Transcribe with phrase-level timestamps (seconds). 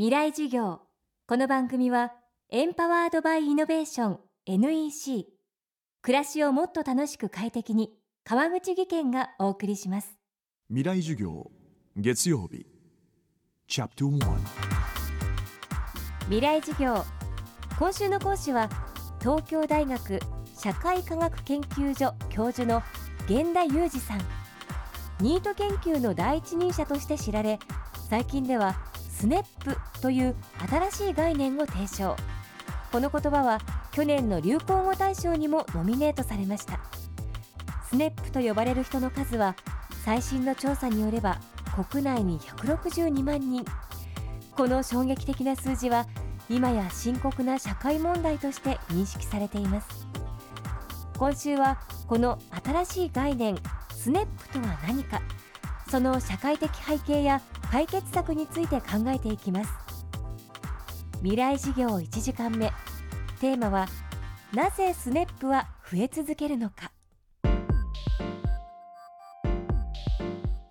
[0.00, 0.80] 未来授業。
[1.26, 2.14] この番組は
[2.48, 5.26] エンパワードバイイノベーション NEC
[6.00, 7.92] 暮らしをもっと楽しく快適に
[8.24, 10.16] 川口義賢がお送りします。
[10.68, 11.50] 未来授業
[11.98, 12.64] 月曜日。
[13.68, 14.18] チャプト1
[16.30, 17.04] 未来授業。
[17.78, 18.70] 今週の講師は
[19.18, 20.18] 東京大学
[20.56, 22.82] 社会科学研究所教授の
[23.28, 24.20] 源田裕二さん。
[25.20, 27.58] ニート研究の第一人者として知られ
[28.08, 28.89] 最近では
[29.20, 30.34] スネップという
[30.66, 32.16] 新しい概念を提唱。
[32.90, 33.60] この言葉は
[33.92, 36.80] 去年の流行語大賞にもノミネートされました。
[37.86, 39.56] スネップと呼ばれる人の数は
[40.06, 41.38] 最新の調査によれば
[41.90, 43.62] 国内に162万人。
[44.56, 46.06] この衝撃的な数字は
[46.48, 50.06] 今や深刻な社会問題として認識されています。
[51.18, 53.58] 今週はこの新しい概念
[53.94, 55.20] スネップとは何か。
[55.90, 59.70] その社会的背景や解決策について考えていきます。
[61.18, 62.70] 未来授業1時間目。
[63.40, 63.88] テーマは
[64.54, 66.92] なぜスネップは増え続けるのか。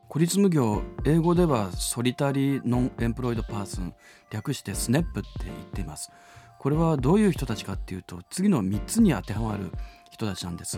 [0.07, 3.93] 孤立無業英語では Solitary Non-Employed Person
[4.31, 6.11] 略してスネップって言っています。
[6.59, 9.71] これはどういう人たちかっていうと次の3つに当てはまる
[10.11, 10.77] 人たちなんです、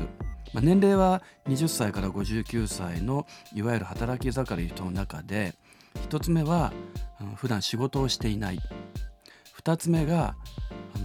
[0.54, 5.56] まあ、年齢は20歳から59歳のいわゆる働き盛り人の中で
[6.10, 6.72] 1つ目は
[7.36, 8.60] 普段仕事をしていない。
[9.64, 10.36] 2つ目が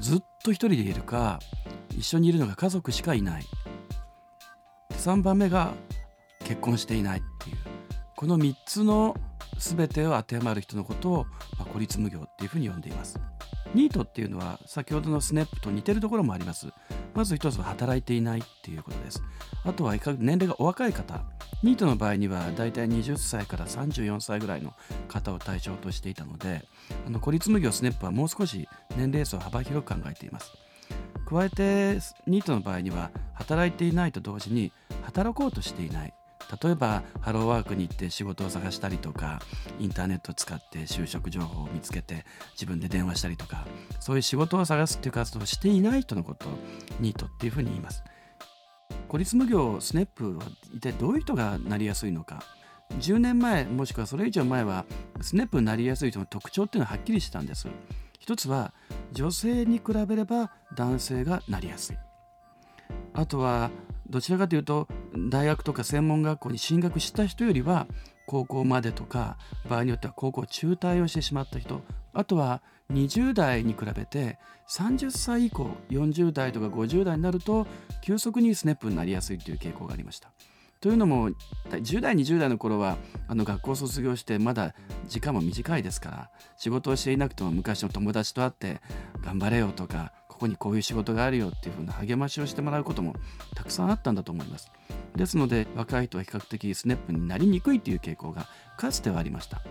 [0.00, 1.40] ずっと一人でいるか
[1.90, 3.44] 一緒にいるのが家族しかいない。
[4.92, 5.74] 3番目が
[6.40, 7.18] 結婚していない。
[7.18, 7.56] っていう
[8.14, 9.16] この3つの
[9.58, 11.24] 全てを当てはまる人のことを、
[11.58, 13.18] まあ、孤立無業っていうふうに呼んでいます。
[13.74, 16.68] ニートっていうのは先ほどのスネップと似てるところもあります。
[17.14, 19.22] まず一つは働いていないっていうことです。
[19.64, 21.24] あとは年齢がお若い方。
[21.62, 24.74] ニートの場合にはだいたい20歳から34歳ぐらいの
[25.08, 26.66] 方を対象としていたので
[27.06, 30.52] あの孤立無業スネップはもう少し年齢層を幅広く考えています。
[31.26, 36.14] 加えてニートの場合には働いていないと同時に働こうとしていない。
[36.62, 39.40] 例えばハローワークに行って仕事を探したりとか
[39.78, 43.66] インターネットを使って就職情報を見つけて自分で電話したりとか
[44.00, 46.52] そういう仕事を探すっていう活動をしていない人のことを
[47.00, 48.02] ニートっていうふうに言います。
[49.08, 52.42] 孤立無業スネップは一体どういう人がなりやすいのか。
[52.98, 54.84] 10年前もしくはそれ以上前は
[55.20, 57.68] スネップになりやすい人の特徴っていうのははっきりしてたんです。
[58.18, 58.72] 一つは
[59.12, 61.98] 女性に比べれば男性がなりやすい。
[63.14, 63.70] あとは
[64.10, 64.88] どちらかというと
[65.30, 67.86] 大学とか専門学校に進学した人よりは
[68.26, 72.62] 高校までとか場合によっては高校中退をしてしまった人あとは
[72.92, 77.66] 20代に比べて30歳以降40代とか50代になると
[78.02, 80.30] 急速にスネップになりやすいという傾向がありました。
[80.80, 81.30] というのも
[81.70, 84.74] 10代20代の頃はあの学校を卒業してまだ
[85.08, 88.80] 時間も短いですから仕事をしていなくても昔の友達と会って
[89.22, 93.14] 頑張れよとかここにこういう仕事があるよっていうふうな励ましをしてもらうことも
[93.54, 94.70] たくさんあったんだと思います。
[95.14, 99.62] ですので若い人は比較的スネップになりにくいという傾向がかつてはありました。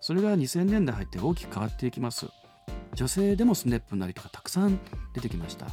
[0.00, 2.26] それが2000年代入って大きく変わっていきます。
[2.94, 4.78] 女性でもスネップになりとかたくさん
[5.14, 5.66] 出てきました。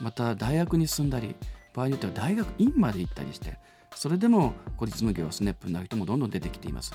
[0.00, 1.34] また大学に進んだり
[1.74, 3.58] 場合によっては大学院まで行ったりして
[3.94, 6.92] それでも孤立無業スネップになる人もどんどん出てきています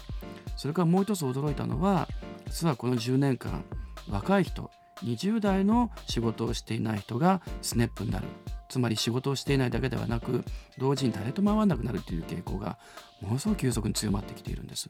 [0.55, 2.07] それからもう一つ驚いたのは
[2.47, 3.63] 実はこの10年間
[4.09, 4.69] 若い人
[5.03, 8.27] 20代の仕事をしていない人がスネップになる。
[8.69, 10.43] つまり仕事をしていないだけではなく
[10.79, 12.79] 同時に誰とも会わなくなるという傾向が
[13.21, 14.89] ものすごく急速に強まってきているんです。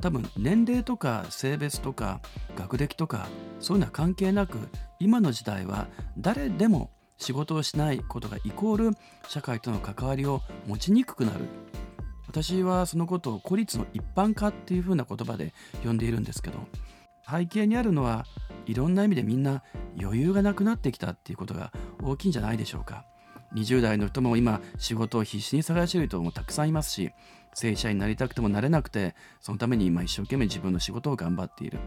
[0.00, 2.20] 多分年齢とか性別とか
[2.56, 4.58] 学歴とかそういうのは関係なく
[4.98, 5.88] 今の時代は
[6.18, 8.96] 誰でも仕事をしないことがイコール
[9.28, 11.44] 社会との関わりを持ちにくくなる。
[12.26, 15.52] 私はそのことを孤立の一般化っていうふうな言葉で
[15.82, 16.60] 呼んでいるんですけど
[17.28, 18.24] 背景にあるのは
[18.66, 19.62] いろんな意味でみんな
[20.00, 21.72] 余裕がなくなってきたっていうことが
[22.02, 23.04] 大きいんじゃないでしょうか。
[23.54, 27.10] 20代の人も今仕事を必死に探している人もたくさんいますし
[27.52, 31.78] 正社員になりたくてもなれなくてそのために今一生懸命自分の仕事を頑張っている。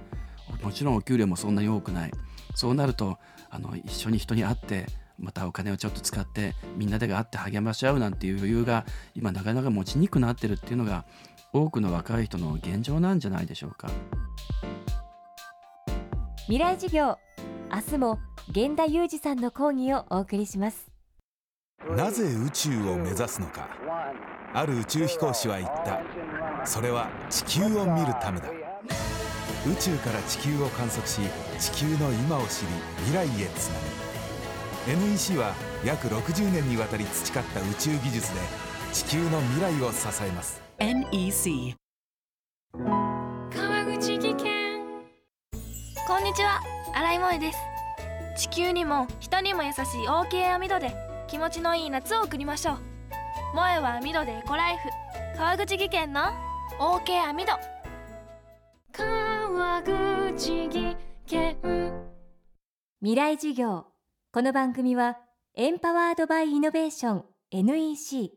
[0.61, 2.11] もちろんお給料もそんなに多くない。
[2.55, 3.17] そうなると
[3.49, 4.87] あの一緒に人に会って
[5.17, 11.05] またお金をちょっと使ってみんなでが会って励まし合うなんていう余裕が今なかなか持ちにくくなってるっていうのが
[11.53, 13.89] 多くの若い人の現状なんじゃないでしょうか。
[16.47, 17.17] 未来授業。
[17.73, 18.19] 明日も
[18.53, 20.91] 源田裕二さんの講義をお送りします。
[21.95, 23.69] なぜ宇宙を目指すのか。
[24.53, 26.01] ある宇宙飛行士は言った。
[26.65, 28.49] それは地球を見るためだ。
[29.65, 31.21] 宇宙から地球を観測し
[31.59, 32.67] 地球の今を知り
[33.05, 33.79] 未来へつな
[34.97, 35.01] ぐ。
[35.11, 35.53] NEC は
[35.85, 38.41] 約60年にわたり培った宇宙技術で
[38.91, 40.61] 地球の未来を支えます。
[40.79, 41.75] NEC
[43.49, 44.52] 川口技研
[46.05, 46.59] こんにちは。
[46.93, 47.59] 新井萌です。
[48.35, 50.93] 地球にも人にも優しい OK 網戸で
[51.27, 52.77] 気持ちのいい夏を送りましょう。
[53.53, 54.89] 萌えは網戸でエコライフ
[55.37, 56.23] 川口技研の
[56.77, 57.53] OK 網戸。
[58.91, 62.03] 川口技研
[62.99, 63.85] 未来授業。
[64.33, 65.19] この番組は
[65.55, 68.31] エンパワードバイイノベーション NEC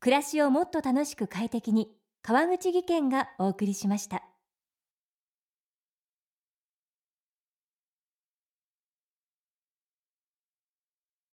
[0.00, 1.90] 暮らしをもっと楽しく快適に
[2.22, 4.22] 川口技研がお送りしました。